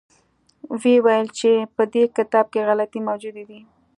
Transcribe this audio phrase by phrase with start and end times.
[0.81, 3.59] ویې ویل چې په دې کتاب کې غلطۍ موجودې دي.